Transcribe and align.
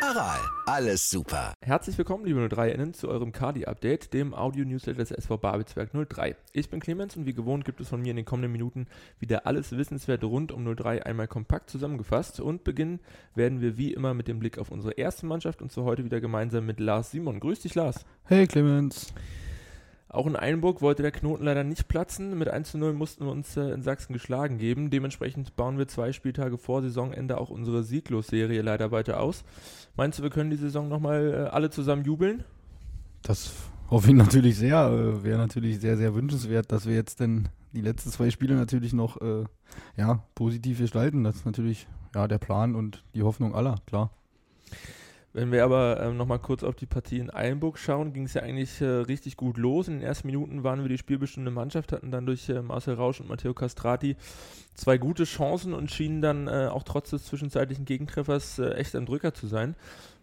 Aral, 0.00 0.38
alles 0.66 1.10
super. 1.10 1.54
Herzlich 1.60 1.98
willkommen, 1.98 2.24
liebe 2.24 2.40
03-Innen, 2.40 2.94
zu 2.94 3.08
eurem 3.08 3.32
Kadi-Update, 3.32 4.12
dem 4.14 4.32
Audio-Newsletter 4.32 4.98
des 4.98 5.10
SV 5.10 5.38
Babelsberg 5.38 5.90
03. 5.92 6.36
Ich 6.52 6.70
bin 6.70 6.78
Clemens 6.78 7.16
und 7.16 7.26
wie 7.26 7.34
gewohnt 7.34 7.64
gibt 7.64 7.80
es 7.80 7.88
von 7.88 8.00
mir 8.00 8.10
in 8.10 8.16
den 8.16 8.24
kommenden 8.24 8.52
Minuten 8.52 8.86
wieder 9.18 9.46
alles 9.46 9.76
Wissenswerte 9.76 10.26
rund 10.26 10.52
um 10.52 10.64
03 10.64 11.04
einmal 11.04 11.26
kompakt 11.26 11.68
zusammengefasst. 11.68 12.38
Und 12.38 12.62
beginnen 12.62 13.00
werden 13.34 13.60
wir 13.60 13.76
wie 13.76 13.92
immer 13.92 14.14
mit 14.14 14.28
dem 14.28 14.38
Blick 14.38 14.58
auf 14.58 14.70
unsere 14.70 14.92
erste 14.92 15.26
Mannschaft 15.26 15.62
und 15.62 15.72
so 15.72 15.84
heute 15.84 16.04
wieder 16.04 16.20
gemeinsam 16.20 16.64
mit 16.64 16.78
Lars 16.78 17.10
Simon. 17.10 17.40
Grüß 17.40 17.60
dich, 17.60 17.74
Lars. 17.74 18.04
Hey, 18.24 18.46
Clemens. 18.46 19.12
Auch 20.10 20.26
in 20.26 20.36
Einburg 20.36 20.80
wollte 20.80 21.02
der 21.02 21.10
Knoten 21.10 21.44
leider 21.44 21.64
nicht 21.64 21.86
platzen. 21.86 22.38
Mit 22.38 22.48
1 22.48 22.70
zu 22.70 22.78
0 22.78 22.94
mussten 22.94 23.26
wir 23.26 23.32
uns 23.32 23.56
äh, 23.58 23.72
in 23.72 23.82
Sachsen 23.82 24.14
geschlagen 24.14 24.56
geben. 24.56 24.88
Dementsprechend 24.88 25.54
bauen 25.54 25.76
wir 25.76 25.86
zwei 25.86 26.12
Spieltage 26.12 26.56
vor 26.56 26.80
Saisonende 26.80 27.38
auch 27.38 27.50
unsere 27.50 27.84
Sieglos-Serie 27.84 28.62
leider 28.62 28.90
weiter 28.90 29.20
aus. 29.20 29.44
Meinst 29.96 30.18
du, 30.18 30.22
wir 30.22 30.30
können 30.30 30.48
die 30.48 30.56
Saison 30.56 30.88
nochmal 30.88 31.34
äh, 31.34 31.50
alle 31.50 31.68
zusammen 31.68 32.04
jubeln? 32.04 32.44
Das 33.22 33.52
hoffe 33.90 34.08
ich 34.08 34.16
natürlich 34.16 34.56
sehr. 34.56 34.86
Äh, 34.86 35.24
Wäre 35.24 35.38
natürlich 35.38 35.78
sehr, 35.78 35.98
sehr 35.98 36.14
wünschenswert, 36.14 36.72
dass 36.72 36.86
wir 36.86 36.94
jetzt 36.94 37.20
denn 37.20 37.50
die 37.74 37.82
letzten 37.82 38.10
zwei 38.10 38.30
Spiele 38.30 38.54
natürlich 38.54 38.94
noch 38.94 39.20
ja, 39.94 40.24
positiv 40.34 40.78
gestalten. 40.78 41.22
Das 41.22 41.36
ist 41.36 41.44
natürlich 41.44 41.86
ja, 42.14 42.26
der 42.26 42.38
Plan 42.38 42.74
und 42.74 43.04
die 43.14 43.22
Hoffnung 43.22 43.54
aller, 43.54 43.76
klar. 43.84 44.10
Wenn 45.34 45.52
wir 45.52 45.62
aber 45.62 46.00
ähm, 46.00 46.16
nochmal 46.16 46.38
kurz 46.38 46.64
auf 46.64 46.74
die 46.74 46.86
Partie 46.86 47.18
in 47.18 47.30
Eilenburg 47.30 47.78
schauen, 47.78 48.12
ging 48.12 48.24
es 48.24 48.34
ja 48.34 48.42
eigentlich 48.42 48.80
äh, 48.80 48.86
richtig 48.86 49.36
gut 49.36 49.58
los. 49.58 49.86
In 49.86 49.94
den 49.94 50.02
ersten 50.02 50.26
Minuten 50.26 50.64
waren 50.64 50.80
wir 50.82 50.88
die 50.88 50.96
spielbestimmende 50.96 51.50
Mannschaft, 51.50 51.92
hatten 51.92 52.10
dann 52.10 52.24
durch 52.24 52.48
äh, 52.48 52.62
Marcel 52.62 52.94
Rausch 52.94 53.20
und 53.20 53.28
Matteo 53.28 53.52
Castrati 53.52 54.16
zwei 54.74 54.96
gute 54.96 55.24
Chancen 55.24 55.74
und 55.74 55.90
schienen 55.90 56.22
dann 56.22 56.48
äh, 56.48 56.68
auch 56.72 56.82
trotz 56.82 57.10
des 57.10 57.26
zwischenzeitlichen 57.26 57.84
Gegentreffers 57.84 58.58
äh, 58.58 58.70
echt 58.74 58.96
am 58.96 59.04
Drücker 59.04 59.34
zu 59.34 59.46
sein. 59.46 59.74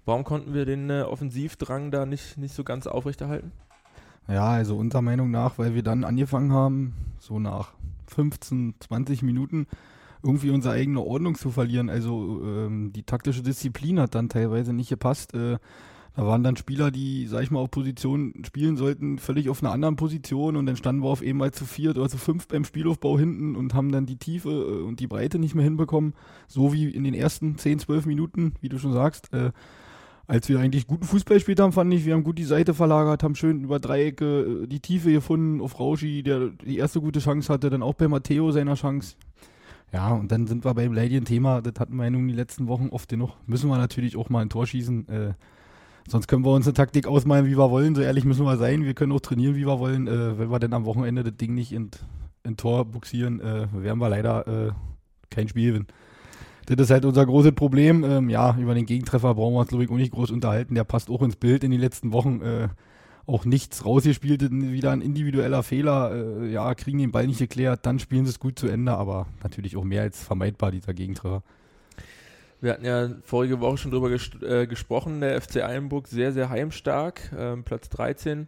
Warum 0.05 0.23
konnten 0.23 0.53
wir 0.53 0.65
den 0.65 0.89
äh, 0.89 1.01
Offensivdrang 1.01 1.91
da 1.91 2.05
nicht, 2.05 2.37
nicht 2.37 2.55
so 2.55 2.63
ganz 2.63 2.87
aufrechterhalten? 2.87 3.51
Ja, 4.27 4.47
also 4.47 4.75
unserer 4.75 5.03
Meinung 5.03 5.29
nach, 5.29 5.59
weil 5.59 5.75
wir 5.75 5.83
dann 5.83 6.03
angefangen 6.03 6.51
haben, 6.51 6.95
so 7.19 7.39
nach 7.39 7.73
15, 8.07 8.75
20 8.79 9.21
Minuten, 9.21 9.67
irgendwie 10.25 10.49
unsere 10.49 10.73
eigene 10.73 11.01
Ordnung 11.01 11.35
zu 11.35 11.51
verlieren. 11.51 11.89
Also 11.89 12.41
ähm, 12.43 12.91
die 12.93 13.03
taktische 13.03 13.43
Disziplin 13.43 13.99
hat 13.99 14.15
dann 14.15 14.29
teilweise 14.29 14.73
nicht 14.73 14.89
gepasst. 14.89 15.33
Äh, 15.33 15.57
da 16.15 16.25
waren 16.25 16.43
dann 16.43 16.55
Spieler, 16.55 16.91
die, 16.91 17.27
sag 17.27 17.43
ich 17.43 17.51
mal, 17.51 17.59
auf 17.59 17.69
Position 17.69 18.33
spielen 18.45 18.77
sollten, 18.77 19.19
völlig 19.19 19.49
auf 19.49 19.61
einer 19.61 19.73
anderen 19.73 19.97
Position 19.97 20.55
und 20.55 20.65
dann 20.65 20.77
standen 20.77 21.03
wir 21.03 21.09
auf 21.09 21.21
einmal 21.21 21.51
zu 21.51 21.65
viert 21.65 21.97
oder 21.97 22.07
zu 22.07 22.17
fünf 22.17 22.47
beim 22.47 22.63
Spielaufbau 22.63 23.19
hinten 23.19 23.57
und 23.57 23.73
haben 23.73 23.91
dann 23.91 24.05
die 24.05 24.15
Tiefe 24.15 24.49
äh, 24.49 24.83
und 24.83 24.99
die 24.99 25.07
Breite 25.07 25.39
nicht 25.39 25.55
mehr 25.55 25.65
hinbekommen. 25.65 26.13
So 26.47 26.73
wie 26.73 26.89
in 26.89 27.03
den 27.03 27.13
ersten 27.13 27.57
10, 27.57 27.79
12 27.79 28.05
Minuten, 28.05 28.53
wie 28.61 28.69
du 28.69 28.79
schon 28.79 28.93
sagst. 28.93 29.31
Äh, 29.33 29.51
als 30.27 30.49
wir 30.49 30.59
eigentlich 30.59 30.87
guten 30.87 31.03
Fußball 31.03 31.37
gespielt 31.37 31.59
haben, 31.59 31.71
fand 31.71 31.93
ich, 31.93 32.05
wir 32.05 32.15
haben 32.15 32.23
gut 32.23 32.39
die 32.39 32.45
Seite 32.45 32.73
verlagert, 32.73 33.21
haben 33.21 33.35
schön 33.35 33.63
über 33.63 33.79
Dreiecke 33.79 34.63
äh, 34.63 34.67
die 34.67 34.79
Tiefe 34.79 35.11
gefunden 35.11 35.61
auf 35.61 35.79
Rauschi, 35.79 36.23
der 36.23 36.49
die 36.49 36.77
erste 36.77 36.99
gute 37.01 37.19
Chance 37.19 37.53
hatte, 37.53 37.69
dann 37.69 37.83
auch 37.83 37.93
bei 37.93 38.07
Matteo 38.07 38.51
seiner 38.51 38.73
Chance. 38.73 39.17
Ja, 39.95 40.09
und 40.09 40.29
dann 40.29 40.45
sind 40.45 40.65
wir 40.65 40.73
beim 40.73 40.91
Lady-Thema, 40.91 41.61
das 41.61 41.79
hatten 41.79 41.95
wir 41.95 42.03
ja 42.03 42.09
nun 42.09 42.27
die 42.27 42.33
letzten 42.33 42.67
Wochen 42.67 42.89
oft 42.89 43.07
genug. 43.07 43.31
Müssen 43.45 43.69
wir 43.69 43.77
natürlich 43.77 44.17
auch 44.17 44.29
mal 44.29 44.41
ein 44.41 44.49
Tor 44.49 44.67
schießen. 44.67 45.07
Äh, 45.07 45.33
sonst 46.05 46.27
können 46.27 46.43
wir 46.43 46.51
uns 46.51 46.67
eine 46.67 46.73
Taktik 46.73 47.07
ausmalen, 47.07 47.45
wie 47.45 47.57
wir 47.57 47.71
wollen. 47.71 47.95
So 47.95 48.01
ehrlich 48.01 48.25
müssen 48.25 48.43
wir 48.43 48.57
sein. 48.57 48.83
Wir 48.83 48.93
können 48.93 49.13
auch 49.13 49.21
trainieren, 49.21 49.55
wie 49.55 49.65
wir 49.65 49.79
wollen. 49.79 50.07
Äh, 50.07 50.37
wenn 50.37 50.51
wir 50.51 50.59
dann 50.59 50.73
am 50.73 50.83
Wochenende 50.83 51.23
das 51.23 51.37
Ding 51.37 51.53
nicht 51.53 51.71
in, 51.71 51.91
in 52.43 52.57
Tor 52.57 52.83
buxieren, 52.83 53.39
äh, 53.39 53.67
werden 53.71 53.99
wir 53.99 54.09
leider 54.09 54.45
äh, 54.47 54.71
kein 55.29 55.47
Spiel 55.47 55.69
gewinnen. 55.69 55.87
Das 56.65 56.77
ist 56.77 56.91
halt 56.91 57.05
unser 57.05 57.25
großes 57.25 57.53
Problem. 57.53 58.03
Ähm, 58.03 58.29
ja, 58.29 58.57
über 58.57 58.75
den 58.75 58.85
Gegentreffer 58.85 59.33
brauchen 59.33 59.53
wir 59.53 59.61
uns, 59.61 59.69
glaube 59.69 59.85
ich, 59.85 59.89
auch 59.89 59.95
nicht 59.95 60.11
groß 60.11 60.29
unterhalten. 60.29 60.75
Der 60.75 60.83
passt 60.83 61.09
auch 61.09 61.21
ins 61.21 61.37
Bild 61.37 61.63
in 61.63 61.71
den 61.71 61.79
letzten 61.79 62.11
Wochen. 62.11 62.41
Auch 63.27 63.45
nichts 63.45 63.85
rausgespielt, 63.85 64.41
wieder 64.51 64.91
ein 64.91 65.01
individueller 65.01 65.63
Fehler, 65.63 66.41
äh, 66.41 66.51
ja, 66.51 66.73
kriegen 66.75 66.99
den 66.99 67.11
Ball 67.11 67.25
nicht 67.25 67.39
geklärt, 67.39 67.85
dann 67.85 67.97
spielen 67.99 68.25
sie 68.25 68.31
es 68.31 68.39
gut 68.39 68.59
zu 68.59 68.67
Ende, 68.67 68.93
aber 68.93 69.27
natürlich 69.41 69.77
auch 69.77 69.83
mehr 69.83 70.03
als 70.03 70.23
vermeidbar, 70.23 70.71
dieser 70.71 70.93
Gegentreffer. 70.93 71.41
Wir 72.61 72.73
hatten 72.73 72.85
ja 72.85 73.09
vorige 73.23 73.59
Woche 73.59 73.77
schon 73.77 73.91
drüber 73.91 74.09
ges 74.09 74.29
äh, 74.41 74.67
gesprochen, 74.67 75.21
der 75.21 75.41
FC 75.41 75.57
Eilenburg 75.57 76.07
sehr, 76.07 76.33
sehr 76.33 76.49
heimstark, 76.49 77.31
äh, 77.33 77.57
Platz 77.57 77.89
13 77.89 78.47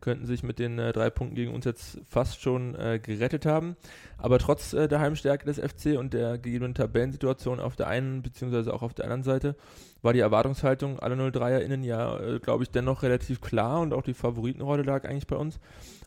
könnten 0.00 0.26
sich 0.26 0.42
mit 0.42 0.58
den 0.58 0.78
äh, 0.78 0.92
drei 0.92 1.10
Punkten 1.10 1.36
gegen 1.36 1.54
uns 1.54 1.64
jetzt 1.64 2.00
fast 2.08 2.40
schon 2.40 2.74
äh, 2.74 2.98
gerettet 3.02 3.46
haben. 3.46 3.76
Aber 4.16 4.38
trotz 4.38 4.72
äh, 4.72 4.88
der 4.88 5.00
Heimstärke 5.00 5.44
des 5.46 5.58
FC 5.58 5.98
und 5.98 6.14
der 6.14 6.38
gegebenen 6.38 6.74
Tabellensituation 6.74 7.60
auf 7.60 7.76
der 7.76 7.88
einen 7.88 8.22
bzw. 8.22 8.70
auch 8.70 8.82
auf 8.82 8.94
der 8.94 9.04
anderen 9.04 9.22
Seite 9.22 9.56
war 10.02 10.12
die 10.12 10.20
Erwartungshaltung 10.20 10.98
aller 11.00 11.16
03erInnen 11.16 11.84
ja, 11.84 12.18
äh, 12.18 12.38
glaube 12.38 12.62
ich, 12.62 12.70
dennoch 12.70 13.02
relativ 13.02 13.40
klar 13.40 13.80
und 13.80 13.92
auch 13.92 14.02
die 14.02 14.14
Favoritenrolle 14.14 14.82
lag 14.82 15.04
eigentlich 15.04 15.26
bei 15.26 15.36
uns. 15.36 15.58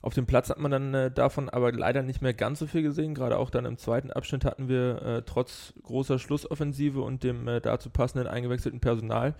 Auf 0.02 0.14
dem 0.14 0.26
Platz 0.26 0.50
hat 0.50 0.60
man 0.60 0.72
dann 0.72 0.94
äh, 0.94 1.12
davon 1.12 1.50
aber 1.50 1.72
leider 1.72 2.02
nicht 2.02 2.22
mehr 2.22 2.34
ganz 2.34 2.60
so 2.60 2.68
viel 2.68 2.82
gesehen. 2.82 3.14
Gerade 3.14 3.38
auch 3.38 3.50
dann 3.50 3.66
im 3.66 3.78
zweiten 3.78 4.12
Abschnitt 4.12 4.46
hatten 4.46 4.68
wir 4.70 5.02
äh, 5.02 5.22
trotz 5.24 5.74
großer 5.84 6.20
Schlussoffensive 6.20 7.02
und 7.02 7.24
dem 7.24 7.46
dazu 7.62 7.90
passenden 7.90 8.28
eingewechselten 8.28 8.80
Personal 8.80 9.36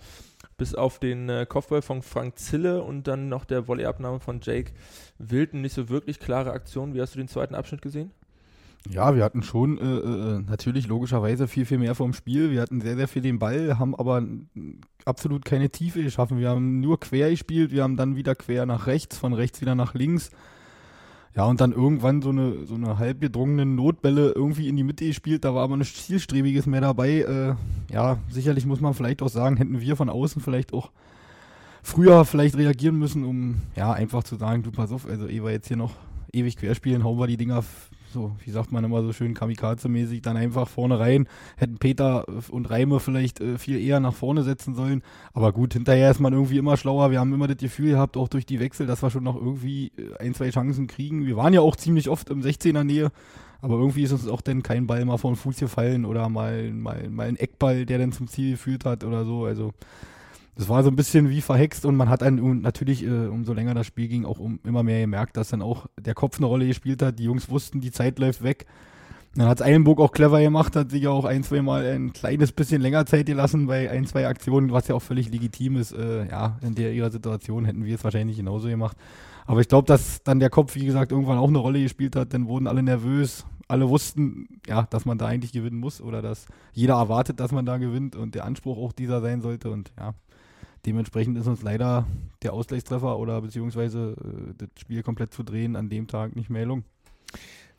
bis 0.56 0.74
auf 0.74 0.98
den 0.98 1.28
äh, 1.28 1.46
Kopfball 1.48 1.82
von 1.82 2.02
Frank 2.02 2.38
Zille 2.38 2.82
und 2.82 3.06
dann 3.08 3.28
noch 3.28 3.44
der 3.44 3.66
Volleyabnahme 3.66 4.20
von 4.20 4.40
Jake 4.42 4.72
Wilton 5.18 5.60
nicht 5.60 5.74
so 5.74 5.88
wirklich 5.88 6.20
klare 6.20 6.52
Aktion. 6.52 6.94
Wie 6.94 7.00
hast 7.00 7.14
du 7.14 7.18
den 7.18 7.28
zweiten 7.28 7.54
Abschnitt 7.54 7.82
gesehen? 7.82 8.12
Ja, 8.88 9.14
wir 9.14 9.22
hatten 9.22 9.42
schon 9.42 9.78
äh, 9.78 9.82
äh, 9.82 10.42
natürlich 10.42 10.88
logischerweise 10.88 11.46
viel, 11.46 11.66
viel 11.66 11.78
mehr 11.78 11.94
vom 11.94 12.12
Spiel. 12.12 12.50
Wir 12.50 12.62
hatten 12.62 12.80
sehr, 12.80 12.96
sehr 12.96 13.06
viel 13.06 13.22
den 13.22 13.38
Ball, 13.38 13.78
haben 13.78 13.94
aber 13.94 14.24
absolut 15.04 15.44
keine 15.44 15.70
Tiefe 15.70 16.02
geschaffen. 16.02 16.38
Wir 16.38 16.48
haben 16.48 16.80
nur 16.80 16.98
quer 16.98 17.30
gespielt, 17.30 17.70
wir 17.70 17.84
haben 17.84 17.96
dann 17.96 18.16
wieder 18.16 18.34
quer 18.34 18.66
nach 18.66 18.86
rechts, 18.88 19.16
von 19.16 19.34
rechts 19.34 19.60
wieder 19.60 19.76
nach 19.76 19.94
links. 19.94 20.30
Ja, 21.34 21.46
und 21.46 21.62
dann 21.62 21.72
irgendwann 21.72 22.20
so 22.20 22.28
eine, 22.28 22.66
so 22.66 22.74
eine 22.74 22.98
halb 22.98 23.20
gedrungene 23.20 23.64
Notbälle 23.64 24.32
irgendwie 24.32 24.68
in 24.68 24.76
die 24.76 24.82
Mitte 24.82 25.06
gespielt, 25.06 25.44
da 25.44 25.54
war 25.54 25.64
aber 25.64 25.78
nichts 25.78 26.06
Zielstrebiges 26.06 26.66
mehr 26.66 26.82
dabei. 26.82 27.20
Äh, 27.20 27.54
ja, 27.92 28.18
sicherlich 28.28 28.66
muss 28.66 28.80
man 28.80 28.92
vielleicht 28.92 29.22
auch 29.22 29.28
sagen, 29.28 29.56
hätten 29.56 29.80
wir 29.80 29.96
von 29.96 30.10
außen 30.10 30.42
vielleicht 30.42 30.74
auch 30.74 30.90
früher 31.82 32.26
vielleicht 32.26 32.56
reagieren 32.56 32.98
müssen, 32.98 33.24
um 33.24 33.62
ja 33.76 33.92
einfach 33.92 34.24
zu 34.24 34.36
sagen, 34.36 34.62
du 34.62 34.70
pass 34.70 34.92
auf, 34.92 35.06
also 35.06 35.26
ehe 35.26 35.42
wir 35.42 35.52
jetzt 35.52 35.68
hier 35.68 35.78
noch 35.78 35.94
ewig 36.32 36.56
querspielen, 36.56 37.02
hauen 37.02 37.18
wir 37.18 37.26
die 37.26 37.38
Dinger 37.38 37.64
so, 38.12 38.32
wie 38.44 38.50
sagt 38.50 38.72
man 38.72 38.84
immer 38.84 39.02
so 39.02 39.12
schön, 39.12 39.34
Kamikaze-mäßig, 39.34 40.22
dann 40.22 40.36
einfach 40.36 40.68
vorne 40.68 40.98
rein. 40.98 41.28
Hätten 41.56 41.78
Peter 41.78 42.26
und 42.50 42.70
Reime 42.70 43.00
vielleicht 43.00 43.40
äh, 43.40 43.58
viel 43.58 43.80
eher 43.80 44.00
nach 44.00 44.14
vorne 44.14 44.42
setzen 44.42 44.74
sollen. 44.74 45.02
Aber 45.32 45.52
gut, 45.52 45.72
hinterher 45.72 46.10
ist 46.10 46.20
man 46.20 46.32
irgendwie 46.32 46.58
immer 46.58 46.76
schlauer. 46.76 47.10
Wir 47.10 47.20
haben 47.20 47.32
immer 47.32 47.48
das 47.48 47.58
Gefühl 47.58 47.90
gehabt, 47.90 48.16
auch 48.16 48.28
durch 48.28 48.46
die 48.46 48.60
Wechsel, 48.60 48.86
dass 48.86 49.02
wir 49.02 49.10
schon 49.10 49.24
noch 49.24 49.36
irgendwie 49.36 49.92
äh, 49.96 50.16
ein, 50.18 50.34
zwei 50.34 50.50
Chancen 50.50 50.86
kriegen. 50.86 51.26
Wir 51.26 51.36
waren 51.36 51.54
ja 51.54 51.60
auch 51.60 51.76
ziemlich 51.76 52.08
oft 52.08 52.30
im 52.30 52.42
16er 52.42 52.84
Nähe. 52.84 53.10
Aber 53.60 53.76
irgendwie 53.76 54.02
ist 54.02 54.12
uns 54.12 54.26
auch 54.26 54.40
dann 54.40 54.64
kein 54.64 54.88
Ball 54.88 55.04
mal 55.04 55.18
vor 55.18 55.30
den 55.30 55.36
Fuß 55.36 55.56
gefallen 55.56 56.04
oder 56.04 56.28
mal, 56.28 56.72
mal, 56.72 57.08
mal 57.08 57.28
ein 57.28 57.36
Eckball, 57.36 57.86
der 57.86 57.98
dann 57.98 58.10
zum 58.10 58.26
Ziel 58.26 58.52
geführt 58.52 58.84
hat 58.84 59.04
oder 59.04 59.24
so. 59.24 59.44
Also 59.44 59.72
das 60.54 60.68
war 60.68 60.82
so 60.82 60.90
ein 60.90 60.96
bisschen 60.96 61.30
wie 61.30 61.40
verhext 61.40 61.86
und 61.86 61.96
man 61.96 62.10
hat 62.10 62.22
dann 62.22 62.60
natürlich, 62.60 63.04
äh, 63.04 63.26
umso 63.26 63.54
länger 63.54 63.74
das 63.74 63.86
Spiel 63.86 64.08
ging, 64.08 64.26
auch 64.26 64.38
um, 64.38 64.60
immer 64.64 64.82
mehr 64.82 65.00
gemerkt, 65.00 65.36
dass 65.36 65.48
dann 65.48 65.62
auch 65.62 65.86
der 65.98 66.14
Kopf 66.14 66.38
eine 66.38 66.46
Rolle 66.46 66.66
gespielt 66.66 67.02
hat. 67.02 67.18
Die 67.18 67.24
Jungs 67.24 67.48
wussten, 67.48 67.80
die 67.80 67.90
Zeit 67.90 68.18
läuft 68.18 68.42
weg. 68.42 68.66
Dann 69.34 69.48
hat 69.48 69.60
es 69.60 69.66
Eilenburg 69.66 69.98
auch 69.98 70.12
clever 70.12 70.42
gemacht, 70.42 70.76
hat 70.76 70.90
sich 70.90 71.04
ja 71.04 71.10
auch 71.10 71.24
ein, 71.24 71.42
zwei 71.42 71.62
Mal 71.62 71.86
ein 71.86 72.12
kleines 72.12 72.52
bisschen 72.52 72.82
länger 72.82 73.06
Zeit 73.06 73.24
gelassen 73.24 73.66
bei 73.66 73.90
ein, 73.90 74.04
zwei 74.04 74.28
Aktionen, 74.28 74.72
was 74.72 74.88
ja 74.88 74.94
auch 74.94 75.00
völlig 75.00 75.30
legitim 75.30 75.76
ist. 75.76 75.92
Äh, 75.92 76.28
ja, 76.28 76.58
in 76.60 76.74
der 76.74 76.92
ihrer 76.92 77.10
Situation 77.10 77.64
hätten 77.64 77.86
wir 77.86 77.94
es 77.94 78.04
wahrscheinlich 78.04 78.36
genauso 78.36 78.68
gemacht. 78.68 78.96
Aber 79.46 79.60
ich 79.60 79.68
glaube, 79.68 79.86
dass 79.86 80.22
dann 80.22 80.38
der 80.38 80.50
Kopf, 80.50 80.74
wie 80.74 80.84
gesagt, 80.84 81.12
irgendwann 81.12 81.38
auch 81.38 81.48
eine 81.48 81.58
Rolle 81.58 81.80
gespielt 81.82 82.14
hat. 82.14 82.34
Dann 82.34 82.46
wurden 82.46 82.66
alle 82.66 82.82
nervös. 82.82 83.46
Alle 83.68 83.88
wussten, 83.88 84.60
ja, 84.66 84.86
dass 84.90 85.06
man 85.06 85.16
da 85.16 85.26
eigentlich 85.26 85.52
gewinnen 85.52 85.78
muss 85.78 86.02
oder 86.02 86.20
dass 86.20 86.44
jeder 86.72 86.94
erwartet, 86.96 87.40
dass 87.40 87.52
man 87.52 87.64
da 87.64 87.78
gewinnt 87.78 88.16
und 88.16 88.34
der 88.34 88.44
Anspruch 88.44 88.76
auch 88.76 88.92
dieser 88.92 89.22
sein 89.22 89.40
sollte. 89.40 89.70
Und 89.70 89.92
ja, 89.98 90.12
Dementsprechend 90.86 91.38
ist 91.38 91.46
uns 91.46 91.62
leider 91.62 92.06
der 92.42 92.52
Ausgleichstreffer 92.52 93.18
oder 93.18 93.40
beziehungsweise 93.40 94.16
äh, 94.20 94.54
das 94.56 94.68
Spiel 94.78 95.02
komplett 95.02 95.32
zu 95.32 95.42
drehen 95.42 95.76
an 95.76 95.88
dem 95.88 96.08
Tag 96.08 96.34
nicht 96.34 96.50
mehr 96.50 96.62
gelungen. 96.62 96.84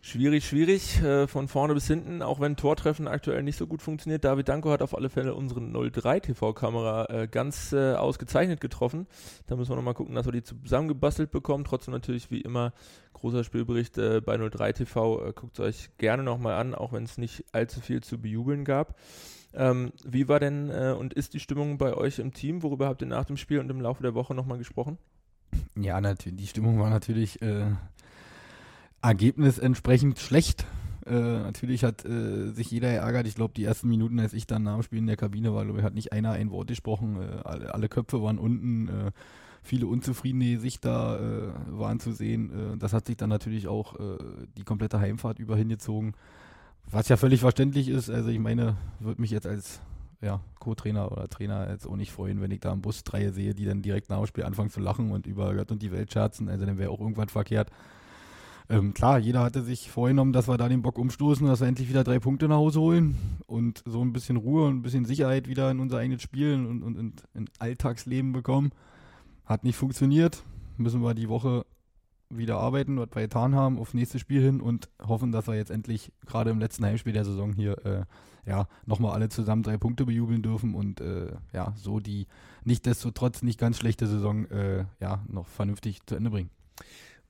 Schwierig, 0.05 0.45
schwierig, 0.45 1.01
äh, 1.01 1.27
von 1.27 1.47
vorne 1.47 1.73
bis 1.73 1.87
hinten, 1.87 2.21
auch 2.21 2.41
wenn 2.41 2.57
Tortreffen 2.57 3.07
aktuell 3.07 3.41
nicht 3.41 3.55
so 3.55 3.67
gut 3.67 3.81
funktioniert. 3.81 4.25
David 4.25 4.49
Danko 4.49 4.69
hat 4.69 4.81
auf 4.81 4.97
alle 4.97 5.09
Fälle 5.09 5.33
unsere 5.33 5.61
03 5.61 6.19
TV-Kamera 6.19 7.05
äh, 7.05 7.27
ganz 7.29 7.71
äh, 7.71 7.93
ausgezeichnet 7.93 8.59
getroffen. 8.59 9.07
Da 9.47 9.55
müssen 9.55 9.71
wir 9.71 9.77
nochmal 9.77 9.93
gucken, 9.93 10.13
dass 10.13 10.25
wir 10.25 10.33
die 10.33 10.43
zusammengebastelt 10.43 11.31
bekommen. 11.31 11.63
Trotzdem 11.63 11.93
natürlich 11.93 12.31
wie 12.31 12.41
immer 12.41 12.73
großer 13.13 13.45
Spielbericht 13.45 13.97
äh, 13.97 14.19
bei 14.19 14.37
03 14.37 14.73
TV. 14.73 15.25
Äh, 15.25 15.31
Guckt 15.31 15.57
es 15.57 15.65
euch 15.65 15.89
gerne 15.97 16.23
nochmal 16.23 16.55
an, 16.55 16.75
auch 16.75 16.91
wenn 16.91 17.03
es 17.03 17.17
nicht 17.17 17.45
allzu 17.53 17.79
viel 17.79 18.03
zu 18.03 18.17
bejubeln 18.17 18.65
gab. 18.65 18.97
Ähm, 19.55 19.91
wie 20.03 20.27
war 20.27 20.39
denn 20.39 20.69
äh, 20.69 20.95
und 20.97 21.13
ist 21.13 21.33
die 21.33 21.39
Stimmung 21.39 21.77
bei 21.77 21.93
euch 21.93 22.19
im 22.19 22.33
Team? 22.33 22.63
Worüber 22.63 22.87
habt 22.87 23.01
ihr 23.01 23.07
nach 23.07 23.25
dem 23.25 23.37
Spiel 23.37 23.59
und 23.59 23.69
im 23.69 23.81
Laufe 23.81 24.03
der 24.03 24.15
Woche 24.15 24.33
nochmal 24.33 24.57
gesprochen? 24.57 24.97
Ja, 25.75 26.01
natürlich. 26.01 26.39
Die 26.39 26.47
Stimmung 26.47 26.79
war 26.79 26.89
natürlich 26.89 27.39
Ergebnis 29.03 29.59
entsprechend 29.59 30.19
schlecht. 30.19 30.65
Äh, 31.05 31.11
natürlich 31.11 31.83
hat 31.83 32.05
äh, 32.05 32.51
sich 32.51 32.71
jeder 32.71 32.89
ärgert. 32.89 33.27
Ich 33.27 33.35
glaube, 33.35 33.53
die 33.53 33.65
ersten 33.65 33.89
Minuten, 33.89 34.19
als 34.19 34.33
ich 34.33 34.47
dann 34.47 34.63
nach 34.63 34.75
dem 34.75 34.83
Spiel 34.83 34.99
in 34.99 35.07
der 35.07 35.17
Kabine 35.17 35.53
war, 35.53 35.65
glaube 35.65 35.83
hat 35.83 35.93
nicht 35.93 36.13
einer 36.13 36.31
ein 36.31 36.51
Wort 36.51 36.69
gesprochen. 36.69 37.17
Äh, 37.17 37.41
alle, 37.43 37.73
alle, 37.73 37.89
Köpfe 37.89 38.23
waren 38.23 38.39
unten. 38.39 38.87
Äh, 38.87 39.11
viele 39.61 39.87
unzufriedene 39.87 40.53
Gesichter 40.53 41.19
äh, 41.19 41.77
waren 41.77 41.99
zu 41.99 42.13
sehen. 42.13 42.73
Äh, 42.73 42.77
das 42.77 42.93
hat 42.93 43.05
sich 43.05 43.17
dann 43.17 43.29
natürlich 43.29 43.67
auch 43.67 43.95
die 44.57 44.63
komplette 44.63 44.99
Heimfahrt 44.99 45.39
über 45.39 45.55
hingezogen. 45.57 46.13
Was 46.91 47.09
ja 47.09 47.17
völlig 47.17 47.39
verständlich 47.39 47.87
ist. 47.87 48.09
Also 48.09 48.29
ich 48.29 48.39
meine, 48.39 48.77
würde 48.99 49.21
mich 49.21 49.31
jetzt 49.31 49.47
als 49.47 49.81
ja, 50.21 50.39
Co-Trainer 50.59 51.11
oder 51.11 51.27
Trainer 51.27 51.69
jetzt 51.69 51.85
auch 51.85 51.95
nicht 51.95 52.11
freuen, 52.11 52.41
wenn 52.41 52.51
ich 52.51 52.61
da 52.61 52.71
im 52.71 52.81
Bus 52.81 53.03
drei 53.03 53.29
sehe, 53.31 53.53
die 53.53 53.65
dann 53.65 53.81
direkt 53.81 54.09
nach 54.09 54.17
dem 54.17 54.27
Spiel 54.27 54.45
anfangen 54.45 54.69
zu 54.69 54.79
lachen 54.79 55.11
und 55.11 55.27
über 55.27 55.53
Gott 55.53 55.71
und 55.71 55.81
die 55.81 55.91
Welt 55.91 56.13
scherzen. 56.13 56.49
Also 56.49 56.65
dann 56.65 56.77
wäre 56.77 56.91
auch 56.91 56.99
irgendwas 57.01 57.31
verkehrt. 57.31 57.71
Ähm, 58.69 58.93
klar, 58.93 59.19
jeder 59.19 59.41
hatte 59.41 59.61
sich 59.61 59.91
vorgenommen, 59.91 60.31
dass 60.31 60.47
wir 60.47 60.57
da 60.57 60.69
den 60.69 60.81
Bock 60.81 60.97
umstoßen, 60.97 61.45
dass 61.45 61.59
wir 61.59 61.67
endlich 61.67 61.89
wieder 61.89 62.05
drei 62.05 62.19
Punkte 62.19 62.47
nach 62.47 62.55
Hause 62.55 62.79
holen 62.79 63.17
und 63.45 63.83
so 63.85 64.01
ein 64.01 64.13
bisschen 64.13 64.37
Ruhe 64.37 64.65
und 64.67 64.77
ein 64.77 64.81
bisschen 64.81 65.03
Sicherheit 65.03 65.49
wieder 65.49 65.69
in 65.69 65.81
unser 65.81 65.97
eigenes 65.97 66.21
Spiel 66.21 66.53
und, 66.53 66.81
und, 66.81 66.97
und 66.97 67.23
in 67.33 67.49
Alltagsleben 67.59 68.31
bekommen. 68.31 68.71
Hat 69.45 69.65
nicht 69.65 69.75
funktioniert. 69.75 70.43
Müssen 70.77 71.03
wir 71.03 71.13
die 71.13 71.27
Woche 71.27 71.65
wieder 72.29 72.57
arbeiten, 72.57 72.97
was 72.97 73.09
wir 73.13 73.21
getan 73.23 73.55
haben, 73.55 73.77
aufs 73.77 73.93
nächste 73.93 74.19
Spiel 74.19 74.41
hin 74.41 74.61
und 74.61 74.89
hoffen, 75.01 75.31
dass 75.31 75.47
wir 75.47 75.55
jetzt 75.55 75.71
endlich 75.71 76.11
gerade 76.25 76.49
im 76.49 76.59
letzten 76.59 76.85
Heimspiel 76.85 77.13
der 77.13 77.25
Saison 77.25 77.53
hier 77.53 77.85
äh, 77.85 78.05
ja, 78.45 78.67
nochmal 78.85 79.13
alle 79.13 79.29
zusammen 79.29 79.63
drei 79.63 79.77
Punkte 79.77 80.05
bejubeln 80.05 80.41
dürfen 80.41 80.75
und 80.75 80.99
äh, 80.99 81.33
ja, 81.53 81.73
so 81.75 81.99
die 81.99 82.27
nichtdestotrotz 82.63 83.41
nicht 83.41 83.59
ganz 83.59 83.77
schlechte 83.77 84.07
Saison 84.07 84.45
äh, 84.45 84.85
ja, 84.99 85.23
noch 85.27 85.47
vernünftig 85.47 86.05
zu 86.05 86.15
Ende 86.15 86.29
bringen. 86.29 86.49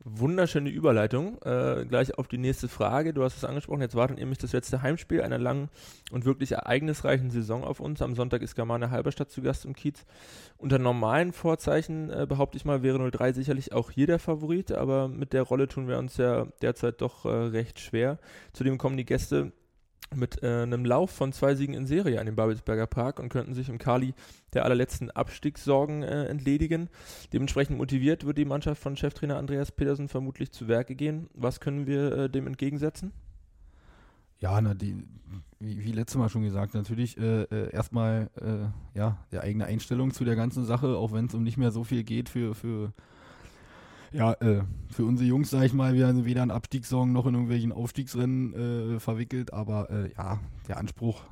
Wunderschöne 0.05 0.69
Überleitung. 0.69 1.41
Äh, 1.43 1.85
gleich 1.85 2.17
auf 2.17 2.27
die 2.27 2.37
nächste 2.37 2.67
Frage. 2.67 3.13
Du 3.13 3.23
hast 3.23 3.37
es 3.37 3.45
angesprochen, 3.45 3.81
jetzt 3.81 3.95
wartet 3.95 4.17
nämlich 4.17 4.37
das 4.37 4.51
letzte 4.51 4.81
Heimspiel 4.81 5.21
einer 5.21 5.37
langen 5.37 5.69
und 6.11 6.25
wirklich 6.25 6.51
ereignisreichen 6.51 7.31
Saison 7.31 7.63
auf 7.63 7.79
uns. 7.79 8.01
Am 8.01 8.13
Sonntag 8.13 8.41
ist 8.41 8.55
Germania 8.55 8.89
Halberstadt 8.89 9.31
zu 9.31 9.41
Gast 9.41 9.63
im 9.63 9.73
Kiez. 9.73 10.05
Unter 10.57 10.77
normalen 10.77 11.31
Vorzeichen, 11.31 12.09
äh, 12.09 12.25
behaupte 12.27 12.57
ich 12.57 12.65
mal, 12.65 12.83
wäre 12.83 13.09
03 13.09 13.31
sicherlich 13.31 13.71
auch 13.71 13.91
hier 13.91 14.07
der 14.07 14.19
Favorit, 14.19 14.73
aber 14.73 15.07
mit 15.07 15.31
der 15.31 15.43
Rolle 15.43 15.69
tun 15.69 15.87
wir 15.87 15.97
uns 15.97 16.17
ja 16.17 16.47
derzeit 16.61 17.01
doch 17.01 17.23
äh, 17.23 17.29
recht 17.29 17.79
schwer. 17.79 18.19
Zudem 18.51 18.77
kommen 18.77 18.97
die 18.97 19.05
Gäste 19.05 19.53
mit 20.15 20.43
äh, 20.43 20.63
einem 20.63 20.85
Lauf 20.85 21.11
von 21.11 21.33
zwei 21.33 21.55
Siegen 21.55 21.75
in 21.75 21.85
Serie 21.85 22.19
an 22.19 22.25
den 22.25 22.35
Babelsberger 22.35 22.87
Park 22.87 23.19
und 23.19 23.29
könnten 23.29 23.53
sich 23.53 23.69
im 23.69 23.77
Kali 23.77 24.13
der 24.53 24.65
allerletzten 24.65 25.11
Abstiegssorgen 25.11 26.03
äh, 26.03 26.25
entledigen. 26.25 26.89
Dementsprechend 27.31 27.77
motiviert 27.77 28.25
wird 28.25 28.37
die 28.37 28.45
Mannschaft 28.45 28.81
von 28.81 28.97
Cheftrainer 28.97 29.37
Andreas 29.37 29.71
Petersen 29.71 30.07
vermutlich 30.07 30.51
zu 30.51 30.67
Werke 30.67 30.95
gehen. 30.95 31.29
Was 31.33 31.59
können 31.59 31.87
wir 31.87 32.11
äh, 32.13 32.29
dem 32.29 32.47
entgegensetzen? 32.47 33.11
Ja, 34.39 34.59
na, 34.59 34.73
die, 34.73 34.97
wie, 35.59 35.85
wie 35.85 35.91
letztes 35.93 36.17
Mal 36.17 36.27
schon 36.27 36.43
gesagt, 36.43 36.73
natürlich 36.73 37.17
äh, 37.17 37.43
äh, 37.43 37.71
erstmal 37.71 38.29
äh, 38.41 38.97
ja, 38.97 39.17
der 39.31 39.41
eigene 39.41 39.65
Einstellung 39.65 40.11
zu 40.11 40.25
der 40.25 40.35
ganzen 40.35 40.65
Sache, 40.65 40.97
auch 40.97 41.13
wenn 41.13 41.27
es 41.27 41.33
um 41.33 41.43
nicht 41.43 41.57
mehr 41.57 41.71
so 41.71 41.85
viel 41.85 42.03
geht 42.03 42.27
für, 42.27 42.53
für 42.53 42.91
ja, 44.13 44.33
äh, 44.33 44.61
für 44.89 45.05
unsere 45.05 45.27
Jungs, 45.27 45.49
sag 45.49 45.63
ich 45.63 45.73
mal, 45.73 45.93
wir 45.93 46.07
sind 46.07 46.25
weder 46.25 46.43
in 46.43 46.51
Abstiegssong 46.51 47.11
noch 47.11 47.25
in 47.25 47.33
irgendwelchen 47.33 47.71
Aufstiegsrennen 47.71 48.95
äh, 48.95 48.99
verwickelt, 48.99 49.53
aber 49.53 49.89
äh, 49.89 50.11
ja, 50.15 50.39
der 50.67 50.77
Anspruch 50.77 51.23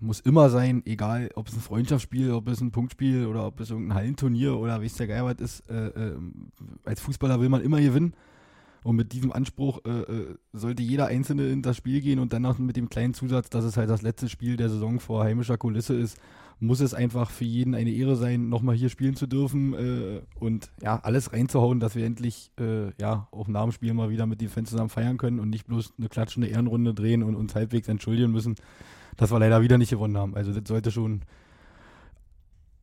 muss 0.00 0.20
immer 0.20 0.50
sein, 0.50 0.82
egal 0.84 1.30
ob 1.34 1.48
es 1.48 1.54
ein 1.54 1.60
Freundschaftsspiel, 1.60 2.32
ob 2.32 2.48
es 2.48 2.60
ein 2.60 2.72
Punktspiel 2.72 3.26
oder 3.26 3.46
ob 3.46 3.60
es 3.60 3.70
irgendein 3.70 3.98
Hallenturnier 3.98 4.56
oder 4.56 4.82
wie 4.82 4.86
es 4.86 4.94
der 4.94 5.06
Geil 5.06 5.24
was 5.24 5.40
ist. 5.40 5.70
Äh, 5.70 5.88
äh, 5.88 6.16
als 6.84 7.00
Fußballer 7.00 7.40
will 7.40 7.48
man 7.48 7.62
immer 7.62 7.80
gewinnen. 7.80 8.14
Und 8.82 8.96
mit 8.96 9.12
diesem 9.12 9.32
Anspruch 9.32 9.84
äh, 9.84 10.34
sollte 10.52 10.82
jeder 10.82 11.06
Einzelne 11.06 11.46
in 11.46 11.62
das 11.62 11.76
Spiel 11.76 12.00
gehen 12.00 12.18
und 12.18 12.32
dann 12.32 12.42
noch 12.42 12.58
mit 12.58 12.76
dem 12.76 12.90
kleinen 12.90 13.14
Zusatz, 13.14 13.48
dass 13.48 13.64
es 13.64 13.76
halt 13.76 13.88
das 13.88 14.02
letzte 14.02 14.28
Spiel 14.28 14.56
der 14.56 14.70
Saison 14.70 14.98
vor 14.98 15.22
heimischer 15.22 15.56
Kulisse 15.56 15.94
ist, 15.94 16.18
muss 16.62 16.80
es 16.80 16.94
einfach 16.94 17.30
für 17.30 17.44
jeden 17.44 17.74
eine 17.74 17.90
Ehre 17.90 18.14
sein, 18.14 18.48
nochmal 18.48 18.76
hier 18.76 18.88
spielen 18.88 19.16
zu 19.16 19.26
dürfen 19.26 19.74
äh, 19.74 20.20
und 20.38 20.70
ja, 20.80 21.00
alles 21.02 21.32
reinzuhauen, 21.32 21.80
dass 21.80 21.96
wir 21.96 22.06
endlich 22.06 22.52
äh, 22.60 22.92
ja 23.00 23.26
auch 23.32 23.48
nach 23.48 23.64
dem 23.64 23.72
Spiel 23.72 23.92
mal 23.94 24.10
wieder 24.10 24.26
mit 24.26 24.40
den 24.40 24.48
Fans 24.48 24.70
zusammen 24.70 24.88
feiern 24.88 25.18
können 25.18 25.40
und 25.40 25.50
nicht 25.50 25.66
bloß 25.66 25.94
eine 25.98 26.08
klatschende 26.08 26.46
Ehrenrunde 26.46 26.94
drehen 26.94 27.24
und 27.24 27.34
uns 27.34 27.56
halbwegs 27.56 27.88
entschuldigen 27.88 28.30
müssen, 28.30 28.54
dass 29.16 29.32
wir 29.32 29.40
leider 29.40 29.60
wieder 29.60 29.76
nicht 29.76 29.90
gewonnen 29.90 30.16
haben. 30.16 30.36
Also 30.36 30.52
das 30.52 30.68
sollte 30.68 30.92
schon 30.92 31.22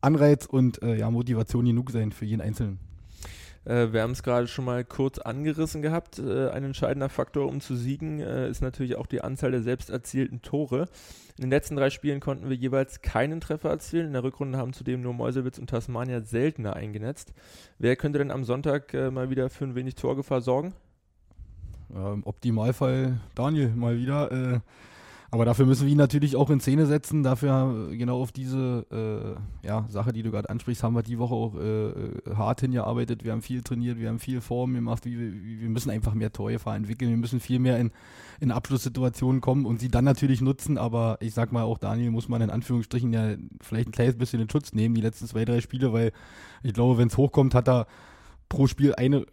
Anreiz 0.02 0.44
und 0.44 0.82
äh, 0.82 0.98
ja, 0.98 1.10
Motivation 1.10 1.64
genug 1.64 1.90
sein 1.90 2.12
für 2.12 2.26
jeden 2.26 2.42
Einzelnen. 2.42 2.89
Äh, 3.64 3.92
wir 3.92 4.02
haben 4.02 4.12
es 4.12 4.22
gerade 4.22 4.46
schon 4.46 4.64
mal 4.64 4.84
kurz 4.84 5.18
angerissen 5.18 5.82
gehabt. 5.82 6.18
Äh, 6.18 6.50
ein 6.50 6.64
entscheidender 6.64 7.08
Faktor, 7.08 7.46
um 7.46 7.60
zu 7.60 7.76
siegen, 7.76 8.20
äh, 8.20 8.48
ist 8.48 8.62
natürlich 8.62 8.96
auch 8.96 9.06
die 9.06 9.22
Anzahl 9.22 9.50
der 9.50 9.62
selbst 9.62 9.90
erzielten 9.90 10.42
Tore. 10.42 10.88
In 11.36 11.44
den 11.44 11.50
letzten 11.50 11.76
drei 11.76 11.90
Spielen 11.90 12.20
konnten 12.20 12.48
wir 12.48 12.56
jeweils 12.56 13.02
keinen 13.02 13.40
Treffer 13.40 13.70
erzielen. 13.70 14.08
In 14.08 14.12
der 14.12 14.24
Rückrunde 14.24 14.58
haben 14.58 14.72
zudem 14.72 15.02
nur 15.02 15.14
Meuselwitz 15.14 15.58
und 15.58 15.70
Tasmania 15.70 16.20
seltener 16.20 16.74
eingenetzt. 16.74 17.32
Wer 17.78 17.96
könnte 17.96 18.18
denn 18.18 18.30
am 18.30 18.44
Sonntag 18.44 18.94
äh, 18.94 19.10
mal 19.10 19.30
wieder 19.30 19.50
für 19.50 19.64
ein 19.64 19.74
wenig 19.74 19.94
Torgefahr 19.94 20.40
sorgen? 20.40 20.74
Im 21.92 22.24
Optimalfall 22.24 23.18
Daniel 23.34 23.70
mal 23.70 23.98
wieder. 23.98 24.62
Aber 25.32 25.44
dafür 25.44 25.64
müssen 25.64 25.86
wir 25.86 25.92
ihn 25.92 25.98
natürlich 25.98 26.34
auch 26.34 26.50
in 26.50 26.58
Szene 26.58 26.86
setzen. 26.86 27.22
Dafür 27.22 27.88
äh, 27.92 27.96
genau 27.96 28.20
auf 28.20 28.32
diese 28.32 28.84
äh, 29.62 29.66
ja, 29.66 29.86
Sache, 29.88 30.12
die 30.12 30.22
du 30.22 30.32
gerade 30.32 30.50
ansprichst, 30.50 30.82
haben 30.82 30.94
wir 30.94 31.04
die 31.04 31.20
Woche 31.20 31.34
auch 31.34 31.54
äh, 31.54 32.34
hart 32.34 32.62
hingearbeitet. 32.62 33.22
Wir 33.22 33.30
haben 33.30 33.42
viel 33.42 33.62
trainiert, 33.62 33.98
wir 33.98 34.08
haben 34.08 34.18
viel 34.18 34.40
Form 34.40 34.74
gemacht. 34.74 35.04
Wir, 35.04 35.18
wir 35.18 35.68
müssen 35.68 35.90
einfach 35.90 36.14
mehr 36.14 36.32
Torgefahr 36.32 36.74
entwickeln. 36.74 37.10
Wir 37.10 37.16
müssen 37.16 37.38
viel 37.38 37.60
mehr 37.60 37.78
in, 37.78 37.92
in 38.40 38.50
Abschlusssituationen 38.50 39.40
kommen 39.40 39.66
und 39.66 39.78
sie 39.78 39.88
dann 39.88 40.04
natürlich 40.04 40.40
nutzen. 40.40 40.78
Aber 40.78 41.18
ich 41.20 41.32
sag 41.32 41.52
mal, 41.52 41.62
auch 41.62 41.78
Daniel 41.78 42.10
muss 42.10 42.28
man 42.28 42.42
in 42.42 42.50
Anführungsstrichen 42.50 43.12
ja 43.12 43.36
vielleicht 43.60 43.88
ein 43.88 43.92
kleines 43.92 44.16
bisschen 44.16 44.40
in 44.40 44.50
Schutz 44.50 44.72
nehmen, 44.72 44.96
die 44.96 45.00
letzten 45.00 45.28
zwei, 45.28 45.44
drei 45.44 45.60
Spiele, 45.60 45.92
weil 45.92 46.10
ich 46.64 46.74
glaube, 46.74 46.98
wenn 46.98 47.06
es 47.06 47.16
hochkommt, 47.16 47.54
hat 47.54 47.68
er 47.68 47.86
pro 48.48 48.66
Spiel 48.66 48.96
eine 48.96 49.26